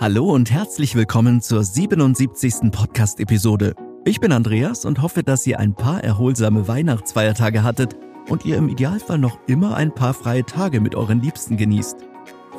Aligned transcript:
Hallo 0.00 0.32
und 0.32 0.52
herzlich 0.52 0.94
willkommen 0.94 1.40
zur 1.40 1.64
77. 1.64 2.70
Podcast-Episode. 2.70 3.74
Ich 4.04 4.20
bin 4.20 4.30
Andreas 4.30 4.84
und 4.84 5.02
hoffe, 5.02 5.24
dass 5.24 5.44
ihr 5.44 5.58
ein 5.58 5.74
paar 5.74 6.04
erholsame 6.04 6.68
Weihnachtsfeiertage 6.68 7.64
hattet 7.64 7.96
und 8.28 8.44
ihr 8.44 8.58
im 8.58 8.68
Idealfall 8.68 9.18
noch 9.18 9.40
immer 9.48 9.74
ein 9.74 9.92
paar 9.92 10.14
freie 10.14 10.46
Tage 10.46 10.80
mit 10.80 10.94
euren 10.94 11.20
Liebsten 11.20 11.56
genießt. 11.56 11.96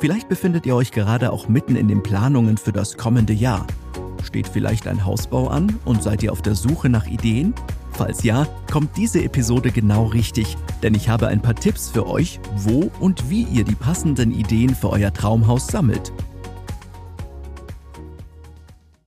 Vielleicht 0.00 0.28
befindet 0.28 0.66
ihr 0.66 0.76
euch 0.76 0.92
gerade 0.92 1.32
auch 1.32 1.48
mitten 1.48 1.76
in 1.76 1.88
den 1.88 2.02
Planungen 2.02 2.58
für 2.58 2.72
das 2.72 2.98
kommende 2.98 3.32
Jahr. 3.32 3.66
Steht 4.22 4.46
vielleicht 4.46 4.86
ein 4.86 5.06
Hausbau 5.06 5.48
an 5.48 5.78
und 5.86 6.02
seid 6.02 6.22
ihr 6.22 6.32
auf 6.32 6.42
der 6.42 6.54
Suche 6.54 6.90
nach 6.90 7.06
Ideen? 7.06 7.54
Falls 7.92 8.22
ja, 8.22 8.46
kommt 8.70 8.98
diese 8.98 9.24
Episode 9.24 9.70
genau 9.70 10.04
richtig, 10.04 10.58
denn 10.82 10.94
ich 10.94 11.08
habe 11.08 11.28
ein 11.28 11.40
paar 11.40 11.54
Tipps 11.54 11.88
für 11.88 12.06
euch, 12.06 12.38
wo 12.56 12.90
und 13.00 13.30
wie 13.30 13.44
ihr 13.44 13.64
die 13.64 13.74
passenden 13.74 14.30
Ideen 14.30 14.74
für 14.74 14.90
euer 14.90 15.10
Traumhaus 15.14 15.68
sammelt. 15.68 16.12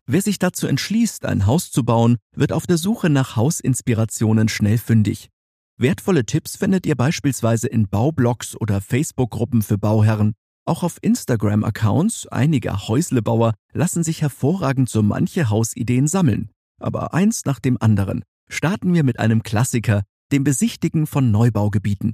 Wer 0.06 0.22
sich 0.22 0.38
dazu 0.38 0.68
entschließt, 0.68 1.26
ein 1.26 1.46
Haus 1.46 1.72
zu 1.72 1.86
bauen, 1.86 2.18
wird 2.36 2.52
auf 2.52 2.68
der 2.68 2.78
Suche 2.78 3.10
nach 3.10 3.38
Hausinspirationen 3.38 4.50
schnell 4.50 4.78
fündig. 4.78 5.30
Wertvolle 5.78 6.26
Tipps 6.26 6.58
findet 6.58 6.86
ihr 6.86 6.96
beispielsweise 6.96 7.68
in 7.68 7.88
Baublogs 7.88 8.56
oder 8.60 8.82
Facebook-Gruppen 8.82 9.62
für 9.62 9.78
Bauherren. 9.78 10.34
Auch 10.66 10.84
auf 10.84 10.98
Instagram-Accounts 11.02 12.28
einiger 12.28 12.88
Häuslebauer 12.88 13.54
lassen 13.72 14.04
sich 14.04 14.22
hervorragend 14.22 14.90
so 14.90 15.02
manche 15.02 15.50
Hausideen 15.50 16.08
sammeln. 16.08 16.50
Aber 16.82 17.14
eins 17.14 17.46
nach 17.46 17.60
dem 17.60 17.78
anderen. 17.82 18.24
Starten 18.50 18.94
wir 18.94 19.04
mit 19.04 19.20
einem 19.20 19.42
Klassiker, 19.42 20.04
dem 20.32 20.44
Besichtigen 20.44 21.08
von 21.08 21.32
Neubaugebieten. 21.32 22.14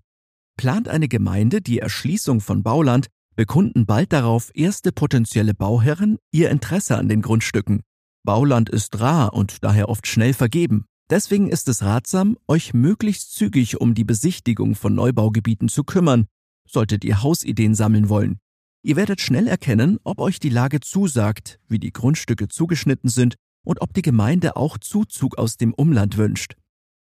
Plant 0.58 0.88
eine 0.88 1.08
Gemeinde 1.08 1.62
die 1.62 1.80
Erschließung 1.80 2.40
von 2.40 2.64
Bauland, 2.64 3.08
bekunden 3.40 3.86
bald 3.86 4.12
darauf 4.12 4.52
erste 4.54 4.92
potenzielle 4.92 5.54
Bauherren 5.54 6.18
ihr 6.30 6.50
Interesse 6.50 6.98
an 6.98 7.08
den 7.08 7.22
Grundstücken. 7.22 7.84
Bauland 8.26 8.68
ist 8.70 9.00
rar 9.00 9.34
und 9.34 9.64
daher 9.64 9.88
oft 9.88 10.08
schnell 10.08 10.34
vergeben. 10.34 10.84
Deswegen 11.10 11.48
ist 11.48 11.70
es 11.70 11.82
ratsam, 11.82 12.38
euch 12.50 12.74
möglichst 12.74 13.34
zügig 13.34 13.80
um 13.80 13.94
die 13.96 14.04
Besichtigung 14.04 14.76
von 14.76 14.94
Neubaugebieten 14.94 15.70
zu 15.70 15.86
kümmern, 15.86 16.26
solltet 16.68 17.06
ihr 17.06 17.24
Hausideen 17.24 17.76
sammeln 17.76 18.10
wollen. 18.10 18.40
Ihr 18.84 18.98
werdet 18.98 19.22
schnell 19.22 19.48
erkennen, 19.48 20.00
ob 20.04 20.20
euch 20.20 20.42
die 20.42 20.50
Lage 20.50 20.82
zusagt, 20.82 21.62
wie 21.70 21.80
die 21.80 21.94
Grundstücke 21.94 22.50
zugeschnitten 22.50 23.10
sind 23.10 23.36
und 23.66 23.80
ob 23.80 23.94
die 23.94 24.02
Gemeinde 24.02 24.58
auch 24.58 24.78
Zuzug 24.78 25.38
aus 25.38 25.56
dem 25.56 25.74
Umland 25.74 26.18
wünscht. 26.18 26.56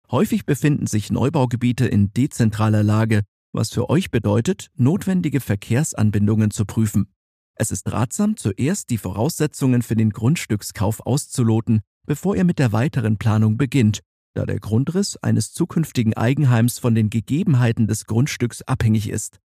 Häufig 0.08 0.46
befinden 0.46 0.86
sich 0.86 1.10
Neubaugebiete 1.10 1.88
in 1.88 2.12
dezentraler 2.12 2.84
Lage 2.84 3.22
was 3.52 3.70
für 3.70 3.90
euch 3.90 4.10
bedeutet, 4.10 4.70
notwendige 4.76 5.40
Verkehrsanbindungen 5.40 6.50
zu 6.50 6.64
prüfen. 6.64 7.12
Es 7.54 7.70
ist 7.70 7.90
ratsam, 7.90 8.36
zuerst 8.36 8.90
die 8.90 8.98
Voraussetzungen 8.98 9.82
für 9.82 9.96
den 9.96 10.10
Grundstückskauf 10.10 11.04
auszuloten, 11.04 11.80
bevor 12.06 12.36
ihr 12.36 12.44
mit 12.44 12.58
der 12.58 12.72
weiteren 12.72 13.18
Planung 13.18 13.56
beginnt, 13.56 14.00
da 14.34 14.46
der 14.46 14.60
Grundriss 14.60 15.16
eines 15.16 15.52
zukünftigen 15.52 16.14
Eigenheims 16.14 16.78
von 16.78 16.94
den 16.94 17.10
Gegebenheiten 17.10 17.86
des 17.86 18.06
Grundstücks 18.06 18.62
abhängig 18.62 19.08
ist. 19.08 19.40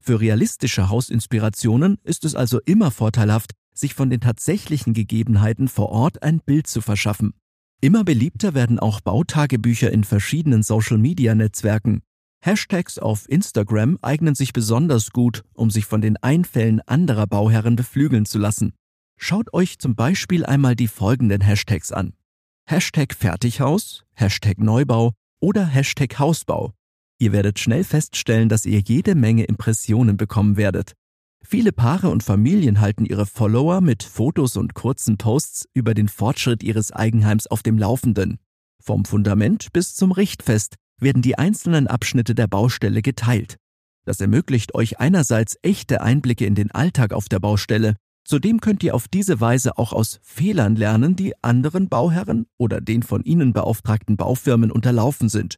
Für 0.00 0.20
realistische 0.20 0.88
Hausinspirationen 0.88 1.98
ist 2.02 2.24
es 2.24 2.34
also 2.34 2.60
immer 2.64 2.90
vorteilhaft, 2.90 3.52
sich 3.72 3.94
von 3.94 4.10
den 4.10 4.20
tatsächlichen 4.20 4.94
Gegebenheiten 4.94 5.68
vor 5.68 5.90
Ort 5.90 6.22
ein 6.22 6.40
Bild 6.40 6.66
zu 6.66 6.80
verschaffen. 6.80 7.34
Immer 7.80 8.04
beliebter 8.04 8.54
werden 8.54 8.78
auch 8.78 9.00
Bautagebücher 9.00 9.90
in 9.92 10.04
verschiedenen 10.04 10.62
Social-Media-Netzwerken. 10.62 12.02
Hashtags 12.44 12.98
auf 12.98 13.28
Instagram 13.28 13.98
eignen 14.02 14.34
sich 14.34 14.52
besonders 14.52 15.12
gut, 15.12 15.44
um 15.54 15.70
sich 15.70 15.86
von 15.86 16.00
den 16.00 16.16
Einfällen 16.16 16.80
anderer 16.80 17.28
Bauherren 17.28 17.76
beflügeln 17.76 18.26
zu 18.26 18.40
lassen. 18.40 18.72
Schaut 19.16 19.54
euch 19.54 19.78
zum 19.78 19.94
Beispiel 19.94 20.44
einmal 20.44 20.74
die 20.74 20.88
folgenden 20.88 21.40
Hashtags 21.40 21.92
an. 21.92 22.14
Hashtag 22.66 23.14
Fertighaus, 23.14 24.02
Hashtag 24.14 24.58
Neubau 24.58 25.12
oder 25.38 25.64
Hashtag 25.64 26.18
Hausbau. 26.18 26.72
Ihr 27.20 27.30
werdet 27.30 27.60
schnell 27.60 27.84
feststellen, 27.84 28.48
dass 28.48 28.66
ihr 28.66 28.80
jede 28.80 29.14
Menge 29.14 29.44
Impressionen 29.44 30.16
bekommen 30.16 30.56
werdet. 30.56 30.94
Viele 31.44 31.70
Paare 31.70 32.08
und 32.08 32.24
Familien 32.24 32.80
halten 32.80 33.04
ihre 33.04 33.26
Follower 33.26 33.80
mit 33.80 34.02
Fotos 34.02 34.56
und 34.56 34.74
kurzen 34.74 35.16
Posts 35.16 35.68
über 35.74 35.94
den 35.94 36.08
Fortschritt 36.08 36.64
ihres 36.64 36.90
Eigenheims 36.90 37.46
auf 37.46 37.62
dem 37.62 37.78
Laufenden. 37.78 38.40
Vom 38.82 39.04
Fundament 39.04 39.72
bis 39.72 39.94
zum 39.94 40.10
Richtfest 40.10 40.74
werden 41.02 41.22
die 41.22 41.38
einzelnen 41.38 41.86
Abschnitte 41.86 42.34
der 42.34 42.46
Baustelle 42.46 43.02
geteilt. 43.02 43.56
Das 44.04 44.20
ermöglicht 44.20 44.74
euch 44.74 44.98
einerseits 44.98 45.56
echte 45.62 46.00
Einblicke 46.00 46.46
in 46.46 46.54
den 46.54 46.70
Alltag 46.70 47.12
auf 47.12 47.28
der 47.28 47.38
Baustelle, 47.38 47.96
zudem 48.24 48.60
könnt 48.60 48.82
ihr 48.82 48.94
auf 48.94 49.08
diese 49.08 49.40
Weise 49.40 49.78
auch 49.78 49.92
aus 49.92 50.18
Fehlern 50.22 50.76
lernen, 50.76 51.16
die 51.16 51.34
anderen 51.42 51.88
Bauherren 51.88 52.46
oder 52.58 52.80
den 52.80 53.02
von 53.02 53.22
ihnen 53.22 53.52
beauftragten 53.52 54.16
Baufirmen 54.16 54.70
unterlaufen 54.70 55.28
sind. 55.28 55.56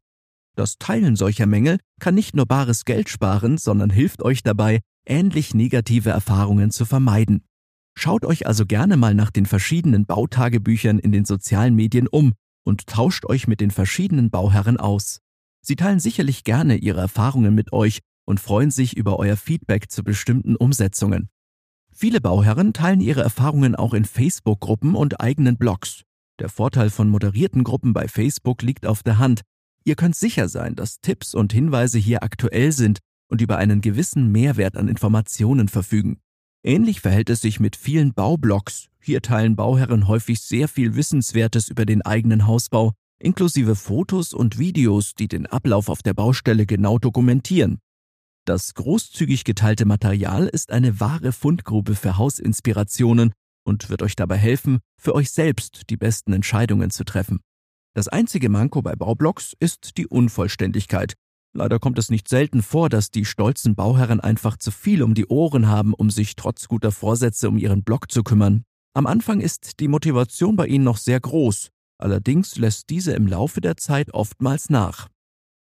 Das 0.56 0.78
Teilen 0.78 1.16
solcher 1.16 1.46
Mängel 1.46 1.78
kann 2.00 2.14
nicht 2.14 2.36
nur 2.36 2.46
bares 2.46 2.84
Geld 2.84 3.08
sparen, 3.08 3.58
sondern 3.58 3.90
hilft 3.90 4.22
euch 4.22 4.42
dabei, 4.42 4.80
ähnlich 5.06 5.54
negative 5.54 6.10
Erfahrungen 6.10 6.70
zu 6.70 6.84
vermeiden. 6.84 7.44
Schaut 7.96 8.24
euch 8.24 8.46
also 8.46 8.66
gerne 8.66 8.96
mal 8.96 9.14
nach 9.14 9.30
den 9.30 9.46
verschiedenen 9.46 10.06
Bautagebüchern 10.06 10.98
in 10.98 11.12
den 11.12 11.24
sozialen 11.24 11.74
Medien 11.74 12.08
um 12.08 12.32
und 12.64 12.86
tauscht 12.86 13.24
euch 13.26 13.46
mit 13.46 13.60
den 13.60 13.70
verschiedenen 13.70 14.30
Bauherren 14.30 14.78
aus. 14.78 15.20
Sie 15.66 15.76
teilen 15.76 15.98
sicherlich 15.98 16.44
gerne 16.44 16.76
ihre 16.76 17.00
Erfahrungen 17.00 17.54
mit 17.54 17.72
euch 17.72 18.00
und 18.26 18.38
freuen 18.38 18.70
sich 18.70 18.98
über 18.98 19.18
euer 19.18 19.38
Feedback 19.38 19.90
zu 19.90 20.04
bestimmten 20.04 20.56
Umsetzungen. 20.56 21.30
Viele 21.90 22.20
Bauherren 22.20 22.74
teilen 22.74 23.00
ihre 23.00 23.22
Erfahrungen 23.22 23.74
auch 23.74 23.94
in 23.94 24.04
Facebook-Gruppen 24.04 24.94
und 24.94 25.22
eigenen 25.22 25.56
Blogs. 25.56 26.02
Der 26.38 26.50
Vorteil 26.50 26.90
von 26.90 27.08
moderierten 27.08 27.64
Gruppen 27.64 27.94
bei 27.94 28.08
Facebook 28.08 28.60
liegt 28.60 28.84
auf 28.84 29.02
der 29.02 29.18
Hand. 29.18 29.40
Ihr 29.84 29.96
könnt 29.96 30.16
sicher 30.16 30.50
sein, 30.50 30.74
dass 30.74 31.00
Tipps 31.00 31.34
und 31.34 31.54
Hinweise 31.54 31.98
hier 31.98 32.22
aktuell 32.22 32.70
sind 32.72 32.98
und 33.28 33.40
über 33.40 33.56
einen 33.56 33.80
gewissen 33.80 34.30
Mehrwert 34.30 34.76
an 34.76 34.88
Informationen 34.88 35.68
verfügen. 35.68 36.18
Ähnlich 36.62 37.00
verhält 37.00 37.30
es 37.30 37.40
sich 37.40 37.58
mit 37.58 37.74
vielen 37.74 38.12
Baublogs. 38.12 38.88
Hier 39.00 39.22
teilen 39.22 39.56
Bauherren 39.56 40.08
häufig 40.08 40.42
sehr 40.42 40.68
viel 40.68 40.94
Wissenswertes 40.94 41.68
über 41.68 41.86
den 41.86 42.02
eigenen 42.02 42.46
Hausbau 42.46 42.92
inklusive 43.18 43.76
Fotos 43.76 44.32
und 44.32 44.58
Videos, 44.58 45.14
die 45.14 45.28
den 45.28 45.46
Ablauf 45.46 45.88
auf 45.88 46.02
der 46.02 46.14
Baustelle 46.14 46.66
genau 46.66 46.98
dokumentieren. 46.98 47.78
Das 48.46 48.74
großzügig 48.74 49.44
geteilte 49.44 49.86
Material 49.86 50.48
ist 50.48 50.70
eine 50.70 51.00
wahre 51.00 51.32
Fundgrube 51.32 51.94
für 51.94 52.18
Hausinspirationen 52.18 53.32
und 53.64 53.88
wird 53.88 54.02
euch 54.02 54.16
dabei 54.16 54.36
helfen, 54.36 54.80
für 55.00 55.14
euch 55.14 55.30
selbst 55.30 55.88
die 55.88 55.96
besten 55.96 56.32
Entscheidungen 56.32 56.90
zu 56.90 57.04
treffen. 57.04 57.40
Das 57.94 58.08
einzige 58.08 58.48
Manko 58.48 58.82
bei 58.82 58.96
Baublogs 58.96 59.54
ist 59.60 59.96
die 59.96 60.06
Unvollständigkeit. 60.06 61.14
Leider 61.56 61.78
kommt 61.78 61.98
es 61.98 62.10
nicht 62.10 62.28
selten 62.28 62.62
vor, 62.62 62.88
dass 62.88 63.10
die 63.10 63.24
stolzen 63.24 63.76
Bauherren 63.76 64.20
einfach 64.20 64.56
zu 64.56 64.72
viel 64.72 65.02
um 65.02 65.14
die 65.14 65.26
Ohren 65.26 65.68
haben, 65.68 65.94
um 65.94 66.10
sich 66.10 66.34
trotz 66.34 66.66
guter 66.66 66.90
Vorsätze 66.90 67.48
um 67.48 67.56
ihren 67.56 67.84
Block 67.84 68.10
zu 68.10 68.24
kümmern. 68.24 68.64
Am 68.92 69.06
Anfang 69.06 69.40
ist 69.40 69.80
die 69.80 69.88
Motivation 69.88 70.56
bei 70.56 70.66
ihnen 70.66 70.84
noch 70.84 70.98
sehr 70.98 71.20
groß, 71.20 71.70
Allerdings 71.98 72.56
lässt 72.56 72.90
diese 72.90 73.12
im 73.12 73.26
Laufe 73.26 73.60
der 73.60 73.76
Zeit 73.76 74.12
oftmals 74.12 74.70
nach. 74.70 75.08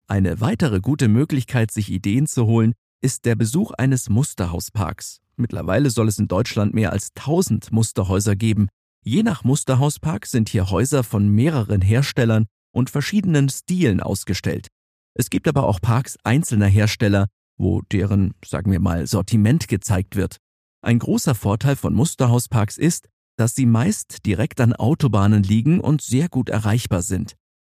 Eine 0.07 0.41
weitere 0.41 0.81
gute 0.81 1.09
Möglichkeit, 1.09 1.71
sich 1.71 1.91
Ideen 1.91 2.27
zu 2.27 2.47
holen, 2.47 2.75
ist 3.01 3.25
der 3.25 3.37
Besuch 3.37 3.73
eines 3.73 4.09
Musterhausparks. 4.09 5.21
Mittlerweile 5.37 5.91
soll 5.91 6.09
es 6.09 6.19
in 6.19 6.29
Deutschland 6.29 6.75
mehr 6.75 6.93
als 6.93 7.11
1000 7.17 7.73
Musterhäuser 7.73 8.37
geben. 8.37 8.69
Je 9.03 9.23
nach 9.23 9.45
Musterhauspark 9.45 10.27
sind 10.27 10.49
hier 10.49 10.71
Häuser 10.71 11.03
von 11.05 11.29
mehreren 11.29 11.83
Herstellern 11.83 12.47
und 12.73 12.91
verschiedenen 12.91 13.49
Stilen 13.49 14.01
ausgestellt. 14.01 14.69
Es 15.15 15.31
gibt 15.31 15.49
aber 15.49 15.65
auch 15.65 15.81
Parks 15.81 16.17
einzelner 16.25 16.67
Hersteller, 16.67 17.29
wo 17.57 17.83
deren, 17.83 18.35
sagen 18.45 18.73
wir 18.73 18.81
mal, 18.81 19.07
Sortiment 19.07 19.69
gezeigt 19.69 20.17
wird. 20.17 20.39
Ein 20.83 20.99
großer 20.99 21.35
Vorteil 21.35 21.77
von 21.77 21.95
Musterhausparks 21.95 22.79
ist, 22.79 23.09
dass 23.37 23.55
sie 23.55 23.67
meist 23.67 24.27
direkt 24.27 24.61
an 24.61 24.73
Autobahnen 24.73 25.43
liegen 25.43 25.81
und 25.81 26.03
sehr 26.03 26.29
gut 26.29 26.49
erreichbar 26.49 27.03
sind. 27.03 27.35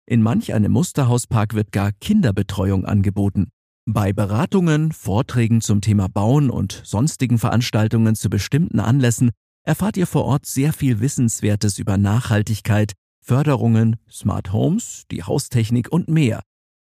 In 0.07 0.23
manch 0.23 0.53
einem 0.53 0.73
Musterhauspark 0.73 1.55
wird 1.55 1.73
gar 1.73 1.93
Kinderbetreuung 1.93 2.85
angeboten. 2.85 3.49
Bei 3.87 4.13
Beratungen, 4.13 4.93
Vorträgen 4.93 5.61
zum 5.61 5.81
Thema 5.81 6.09
Bauen 6.09 6.51
und 6.51 6.83
sonstigen 6.85 7.39
Veranstaltungen 7.39 8.15
zu 8.15 8.31
bestimmten 8.31 8.81
Anlässen 8.81 9.31
erfahrt 9.63 9.97
ihr 9.97 10.07
vor 10.07 10.25
Ort 10.25 10.47
sehr 10.47 10.73
viel 10.73 11.01
Wissenswertes 11.01 11.79
über 11.79 11.97
Nachhaltigkeit, 11.97 12.93
Förderungen, 13.21 13.97
Smart 14.11 14.53
Homes, 14.53 15.05
die 15.11 15.23
Haustechnik 15.23 15.91
und 15.91 16.09
mehr. 16.09 16.43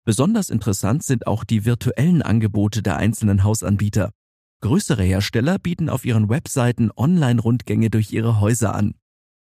Besonders 0.05 0.49
interessant 0.49 1.03
sind 1.03 1.27
auch 1.27 1.43
die 1.43 1.65
virtuellen 1.65 2.21
Angebote 2.21 2.81
der 2.81 2.97
einzelnen 2.97 3.43
Hausanbieter. 3.43 4.11
Größere 4.63 5.03
Hersteller 5.03 5.59
bieten 5.59 5.89
auf 5.89 6.05
ihren 6.05 6.29
Webseiten 6.29 6.89
Online-Rundgänge 6.95 7.89
durch 7.89 8.13
ihre 8.13 8.39
Häuser 8.39 8.73
an. 8.73 8.95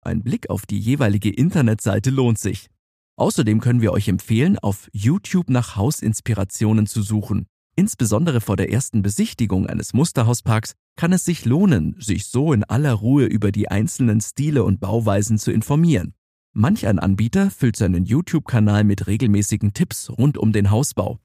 Ein 0.04 0.24
Blick 0.24 0.50
auf 0.50 0.66
die 0.66 0.80
jeweilige 0.80 1.30
Internetseite 1.30 2.10
lohnt 2.10 2.40
sich. 2.40 2.72
Außerdem 3.18 3.62
können 3.62 3.82
wir 3.82 3.92
euch 3.92 4.08
empfehlen, 4.08 4.58
auf 4.58 4.90
YouTube 4.94 5.52
nach 5.52 5.76
Hausinspirationen 5.76 6.88
zu 6.88 7.04
suchen. 7.04 7.46
Insbesondere 7.76 8.42
vor 8.42 8.58
der 8.58 8.72
ersten 8.72 9.04
Besichtigung 9.04 9.68
eines 9.68 9.94
Musterhausparks 9.94 10.74
kann 10.96 11.14
es 11.14 11.24
sich 11.24 11.46
lohnen, 11.46 11.96
sich 12.00 12.26
so 12.26 12.52
in 12.52 12.64
aller 12.64 12.94
Ruhe 12.94 13.26
über 13.26 13.52
die 13.52 13.70
einzelnen 13.70 14.22
Stile 14.22 14.64
und 14.64 14.80
Bauweisen 14.80 15.38
zu 15.38 15.52
informieren. 15.52 16.16
Manch 16.52 16.88
ein 16.88 16.98
Anbieter 16.98 17.52
füllt 17.52 17.76
seinen 17.76 18.06
YouTube-Kanal 18.06 18.84
mit 18.86 19.06
regelmäßigen 19.06 19.76
Tipps 19.76 20.10
rund 20.10 20.40
um 20.40 20.52
den 20.52 20.72
Hausbau. 20.72 21.20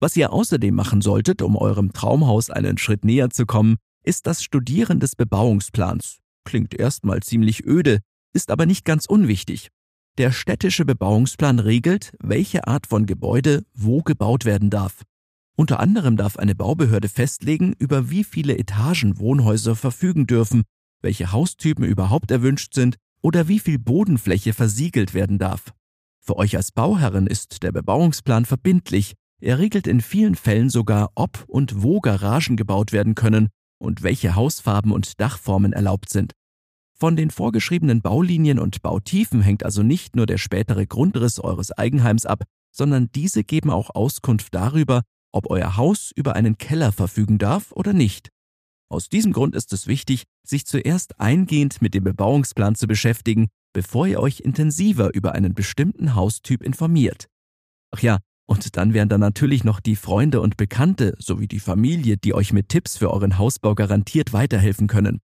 Was 0.00 0.16
ihr 0.16 0.32
außerdem 0.32 0.74
machen 0.74 1.00
solltet, 1.00 1.42
um 1.42 1.56
eurem 1.56 1.92
Traumhaus 1.92 2.50
einen 2.50 2.78
Schritt 2.78 3.04
näher 3.04 3.30
zu 3.30 3.46
kommen, 3.46 3.76
ist 4.04 4.26
das 4.26 4.42
Studieren 4.44 5.00
des 5.00 5.16
Bebauungsplans. 5.16 6.18
Klingt 6.44 6.72
erstmal 6.72 7.20
ziemlich 7.22 7.66
öde, 7.66 7.98
ist 8.32 8.50
aber 8.50 8.64
nicht 8.64 8.84
ganz 8.84 9.06
unwichtig. 9.06 9.70
Der 10.16 10.32
städtische 10.32 10.84
Bebauungsplan 10.84 11.58
regelt, 11.58 12.12
welche 12.20 12.66
Art 12.66 12.86
von 12.86 13.06
Gebäude 13.06 13.64
wo 13.74 14.02
gebaut 14.02 14.44
werden 14.44 14.70
darf. 14.70 15.02
Unter 15.56 15.80
anderem 15.80 16.16
darf 16.16 16.36
eine 16.36 16.54
Baubehörde 16.54 17.08
festlegen, 17.08 17.74
über 17.78 18.10
wie 18.10 18.22
viele 18.22 18.56
Etagen 18.56 19.18
Wohnhäuser 19.18 19.74
verfügen 19.74 20.26
dürfen, 20.26 20.62
welche 21.02 21.32
Haustypen 21.32 21.84
überhaupt 21.84 22.30
erwünscht 22.30 22.74
sind 22.74 22.96
oder 23.20 23.48
wie 23.48 23.58
viel 23.58 23.78
Bodenfläche 23.78 24.52
versiegelt 24.52 25.14
werden 25.14 25.38
darf. 25.38 25.72
Für 26.20 26.36
euch 26.36 26.56
als 26.56 26.70
Bauherren 26.70 27.26
ist 27.26 27.62
der 27.64 27.72
Bebauungsplan 27.72 28.44
verbindlich. 28.44 29.14
Er 29.40 29.58
regelt 29.58 29.86
in 29.86 30.00
vielen 30.00 30.34
Fällen 30.34 30.68
sogar, 30.68 31.10
ob 31.14 31.44
und 31.46 31.82
wo 31.82 32.00
Garagen 32.00 32.56
gebaut 32.56 32.92
werden 32.92 33.14
können 33.14 33.48
und 33.78 34.02
welche 34.02 34.34
Hausfarben 34.34 34.92
und 34.92 35.20
Dachformen 35.20 35.72
erlaubt 35.72 36.08
sind. 36.08 36.32
Von 36.98 37.14
den 37.14 37.30
vorgeschriebenen 37.30 38.02
Baulinien 38.02 38.58
und 38.58 38.82
Bautiefen 38.82 39.40
hängt 39.40 39.64
also 39.64 39.84
nicht 39.84 40.16
nur 40.16 40.26
der 40.26 40.38
spätere 40.38 40.86
Grundriss 40.86 41.38
eures 41.38 41.70
Eigenheims 41.70 42.26
ab, 42.26 42.42
sondern 42.72 43.10
diese 43.14 43.44
geben 43.44 43.70
auch 43.70 43.90
Auskunft 43.90 44.52
darüber, 44.52 45.02
ob 45.32 45.48
euer 45.50 45.76
Haus 45.76 46.10
über 46.16 46.34
einen 46.34 46.58
Keller 46.58 46.90
verfügen 46.90 47.38
darf 47.38 47.70
oder 47.70 47.92
nicht. 47.92 48.30
Aus 48.90 49.08
diesem 49.08 49.32
Grund 49.32 49.54
ist 49.54 49.72
es 49.72 49.86
wichtig, 49.86 50.24
sich 50.44 50.66
zuerst 50.66 51.20
eingehend 51.20 51.80
mit 51.80 51.94
dem 51.94 52.04
Bebauungsplan 52.04 52.74
zu 52.74 52.88
beschäftigen, 52.88 53.48
bevor 53.72 54.08
ihr 54.08 54.18
euch 54.18 54.40
intensiver 54.40 55.14
über 55.14 55.32
einen 55.32 55.54
bestimmten 55.54 56.14
Haustyp 56.14 56.62
informiert. 56.62 57.28
Ach 57.94 58.00
ja, 58.00 58.18
und 58.48 58.78
dann 58.78 58.94
wären 58.94 59.10
da 59.10 59.18
natürlich 59.18 59.62
noch 59.62 59.78
die 59.78 59.94
Freunde 59.94 60.40
und 60.40 60.56
Bekannte 60.56 61.14
sowie 61.18 61.46
die 61.46 61.60
Familie, 61.60 62.16
die 62.16 62.32
euch 62.32 62.54
mit 62.54 62.70
Tipps 62.70 62.96
für 62.96 63.12
euren 63.12 63.36
Hausbau 63.36 63.74
garantiert 63.74 64.32
weiterhelfen 64.32 64.86
können. 64.86 65.20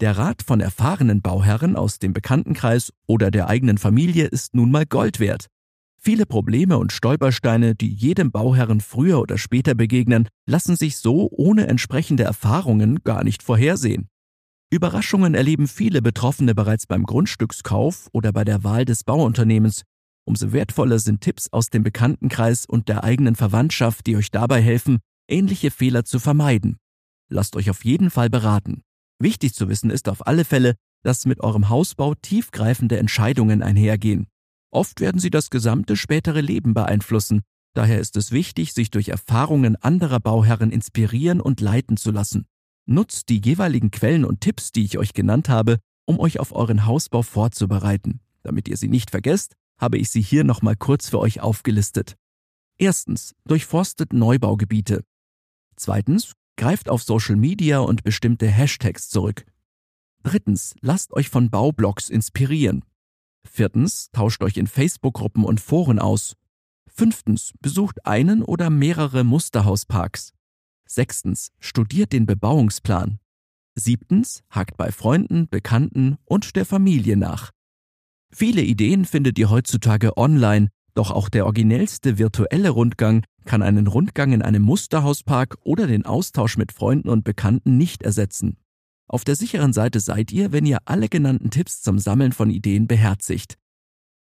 Der 0.00 0.16
Rat 0.16 0.42
von 0.42 0.60
erfahrenen 0.60 1.20
Bauherren 1.20 1.74
aus 1.74 1.98
dem 1.98 2.12
Bekanntenkreis 2.12 2.92
oder 3.08 3.32
der 3.32 3.48
eigenen 3.48 3.78
Familie 3.78 4.26
ist 4.26 4.54
nun 4.54 4.70
mal 4.70 4.86
Gold 4.86 5.18
wert. 5.18 5.46
Viele 6.00 6.24
Probleme 6.24 6.78
und 6.78 6.92
Stolpersteine, 6.92 7.74
die 7.74 7.92
jedem 7.92 8.30
Bauherren 8.30 8.80
früher 8.80 9.18
oder 9.18 9.38
später 9.38 9.74
begegnen, 9.74 10.28
lassen 10.46 10.76
sich 10.76 10.98
so 10.98 11.28
ohne 11.32 11.66
entsprechende 11.66 12.22
Erfahrungen 12.22 13.00
gar 13.02 13.24
nicht 13.24 13.42
vorhersehen. 13.42 14.08
Überraschungen 14.70 15.34
erleben 15.34 15.66
viele 15.66 16.00
Betroffene 16.00 16.54
bereits 16.54 16.86
beim 16.86 17.02
Grundstückskauf 17.02 18.08
oder 18.12 18.32
bei 18.32 18.44
der 18.44 18.62
Wahl 18.62 18.84
des 18.84 19.02
Bauunternehmens. 19.02 19.82
Umso 20.28 20.52
wertvoller 20.52 20.98
sind 20.98 21.22
Tipps 21.22 21.48
aus 21.54 21.70
dem 21.70 21.82
Bekanntenkreis 21.82 22.66
und 22.66 22.90
der 22.90 23.02
eigenen 23.02 23.34
Verwandtschaft, 23.34 24.06
die 24.06 24.14
euch 24.14 24.30
dabei 24.30 24.60
helfen, 24.60 24.98
ähnliche 25.26 25.70
Fehler 25.70 26.04
zu 26.04 26.18
vermeiden. 26.18 26.76
Lasst 27.30 27.56
euch 27.56 27.70
auf 27.70 27.82
jeden 27.82 28.10
Fall 28.10 28.28
beraten. 28.28 28.82
Wichtig 29.18 29.54
zu 29.54 29.70
wissen 29.70 29.88
ist 29.88 30.06
auf 30.06 30.26
alle 30.26 30.44
Fälle, 30.44 30.74
dass 31.02 31.24
mit 31.24 31.40
eurem 31.40 31.70
Hausbau 31.70 32.14
tiefgreifende 32.14 32.98
Entscheidungen 32.98 33.62
einhergehen. 33.62 34.26
Oft 34.70 35.00
werden 35.00 35.18
sie 35.18 35.30
das 35.30 35.48
gesamte 35.48 35.96
spätere 35.96 36.42
Leben 36.42 36.74
beeinflussen. 36.74 37.40
Daher 37.72 37.98
ist 37.98 38.14
es 38.18 38.30
wichtig, 38.30 38.74
sich 38.74 38.90
durch 38.90 39.08
Erfahrungen 39.08 39.76
anderer 39.76 40.20
Bauherren 40.20 40.70
inspirieren 40.70 41.40
und 41.40 41.62
leiten 41.62 41.96
zu 41.96 42.10
lassen. 42.10 42.44
Nutzt 42.84 43.30
die 43.30 43.40
jeweiligen 43.42 43.90
Quellen 43.90 44.26
und 44.26 44.42
Tipps, 44.42 44.72
die 44.72 44.84
ich 44.84 44.98
euch 44.98 45.14
genannt 45.14 45.48
habe, 45.48 45.78
um 46.04 46.20
euch 46.20 46.38
auf 46.38 46.52
euren 46.52 46.84
Hausbau 46.84 47.22
vorzubereiten. 47.22 48.20
Damit 48.42 48.68
ihr 48.68 48.76
sie 48.76 48.88
nicht 48.88 49.10
vergesst, 49.10 49.54
habe 49.78 49.98
ich 49.98 50.10
sie 50.10 50.22
hier 50.22 50.44
nochmal 50.44 50.76
kurz 50.76 51.08
für 51.08 51.18
euch 51.18 51.40
aufgelistet. 51.40 52.16
Erstens, 52.78 53.34
durchforstet 53.46 54.12
Neubaugebiete. 54.12 55.04
Zweitens, 55.76 56.32
greift 56.56 56.88
auf 56.88 57.02
Social 57.02 57.36
Media 57.36 57.78
und 57.78 58.02
bestimmte 58.02 58.46
Hashtags 58.48 59.08
zurück. 59.08 59.46
Drittens, 60.22 60.74
lasst 60.80 61.12
euch 61.12 61.28
von 61.28 61.50
Baublogs 61.50 62.10
inspirieren. 62.10 62.84
Viertens, 63.44 64.10
tauscht 64.12 64.42
euch 64.42 64.56
in 64.56 64.66
Facebook-Gruppen 64.66 65.44
und 65.44 65.60
Foren 65.60 65.98
aus. 65.98 66.34
Fünftens, 66.88 67.52
besucht 67.60 68.04
einen 68.04 68.42
oder 68.42 68.70
mehrere 68.70 69.24
Musterhausparks. 69.24 70.32
Sechstens, 70.86 71.50
studiert 71.60 72.12
den 72.12 72.26
Bebauungsplan. 72.26 73.20
Siebtens, 73.76 74.42
hakt 74.50 74.76
bei 74.76 74.90
Freunden, 74.90 75.48
Bekannten 75.48 76.16
und 76.24 76.56
der 76.56 76.66
Familie 76.66 77.16
nach. 77.16 77.52
Viele 78.30 78.62
Ideen 78.62 79.04
findet 79.04 79.38
ihr 79.38 79.50
heutzutage 79.50 80.16
online, 80.16 80.68
doch 80.94 81.10
auch 81.10 81.28
der 81.28 81.46
originellste 81.46 82.18
virtuelle 82.18 82.70
Rundgang 82.70 83.24
kann 83.44 83.62
einen 83.62 83.86
Rundgang 83.86 84.32
in 84.32 84.42
einem 84.42 84.62
Musterhauspark 84.62 85.56
oder 85.64 85.86
den 85.86 86.04
Austausch 86.04 86.56
mit 86.58 86.72
Freunden 86.72 87.08
und 87.08 87.24
Bekannten 87.24 87.78
nicht 87.78 88.02
ersetzen. 88.02 88.58
Auf 89.08 89.24
der 89.24 89.36
sicheren 89.36 89.72
Seite 89.72 90.00
seid 90.00 90.32
ihr, 90.32 90.52
wenn 90.52 90.66
ihr 90.66 90.78
alle 90.84 91.08
genannten 91.08 91.50
Tipps 91.50 91.80
zum 91.80 91.98
Sammeln 91.98 92.32
von 92.32 92.50
Ideen 92.50 92.86
beherzigt. 92.86 93.56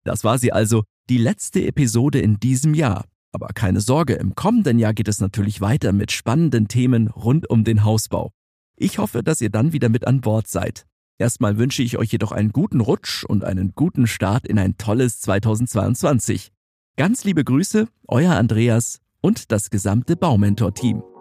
Das 0.04 0.24
war 0.24 0.38
sie 0.38 0.52
also, 0.52 0.84
die 1.10 1.18
letzte 1.18 1.62
Episode 1.66 2.20
in 2.20 2.40
diesem 2.40 2.72
Jahr. 2.72 3.04
Aber 3.32 3.48
keine 3.48 3.80
Sorge, 3.80 4.14
im 4.14 4.34
kommenden 4.34 4.78
Jahr 4.78 4.94
geht 4.94 5.08
es 5.08 5.20
natürlich 5.20 5.60
weiter 5.60 5.92
mit 5.92 6.12
spannenden 6.12 6.68
Themen 6.68 7.08
rund 7.08 7.48
um 7.50 7.64
den 7.64 7.84
Hausbau. 7.84 8.30
Ich 8.76 8.98
hoffe, 8.98 9.22
dass 9.22 9.40
ihr 9.40 9.50
dann 9.50 9.72
wieder 9.72 9.88
mit 9.88 10.06
an 10.06 10.20
Bord 10.22 10.48
seid. 10.48 10.86
Erstmal 11.22 11.56
wünsche 11.56 11.84
ich 11.84 11.98
euch 11.98 12.10
jedoch 12.10 12.32
einen 12.32 12.50
guten 12.50 12.80
Rutsch 12.80 13.22
und 13.22 13.44
einen 13.44 13.76
guten 13.76 14.08
Start 14.08 14.44
in 14.44 14.58
ein 14.58 14.76
tolles 14.76 15.20
2022. 15.20 16.50
Ganz 16.96 17.22
liebe 17.22 17.44
Grüße, 17.44 17.86
euer 18.08 18.32
Andreas 18.32 18.98
und 19.20 19.52
das 19.52 19.70
gesamte 19.70 20.16
Baumentor-Team. 20.16 21.11